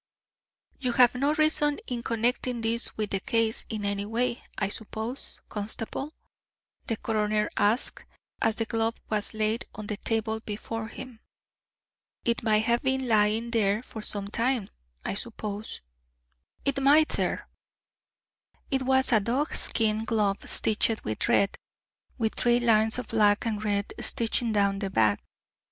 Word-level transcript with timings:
"You 0.79 0.93
have 0.93 1.13
no 1.13 1.35
reason 1.35 1.77
in 1.85 2.01
connecting 2.01 2.61
this 2.61 2.97
with 2.97 3.11
the 3.11 3.19
case 3.19 3.67
in 3.69 3.85
any 3.85 4.03
way, 4.07 4.41
I 4.57 4.67
suppose, 4.69 5.39
constable?" 5.47 6.15
the 6.87 6.97
coroner 6.97 7.51
asked 7.55 8.05
as 8.41 8.55
the 8.55 8.65
glove 8.65 8.95
was 9.11 9.35
laid 9.35 9.65
on 9.75 9.85
the 9.85 9.97
table 9.97 10.39
before 10.39 10.87
him. 10.87 11.19
"It 12.25 12.41
might 12.41 12.63
have 12.65 12.81
been 12.81 13.07
lying 13.07 13.51
there 13.51 13.83
for 13.83 14.01
some 14.01 14.29
time, 14.29 14.71
I 15.05 15.13
suppose." 15.13 15.81
"It 16.65 16.81
might, 16.81 17.11
sir." 17.11 17.45
It 18.71 18.81
was 18.81 19.11
a 19.11 19.19
dog 19.19 19.53
skin 19.55 20.03
glove 20.05 20.49
stitched 20.49 21.03
with 21.03 21.29
red, 21.29 21.55
with 22.17 22.33
three 22.33 22.59
lines 22.59 22.97
of 22.97 23.09
black 23.09 23.45
and 23.45 23.63
red 23.63 23.93
stitching 23.99 24.51
down 24.51 24.79
the 24.79 24.89
back. 24.89 25.19